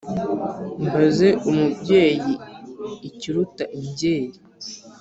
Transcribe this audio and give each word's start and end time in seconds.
mbaze 0.85 1.27
umubyeyi 1.49 2.31
ikiruta 3.09 3.63
imbyeyi 3.79 4.37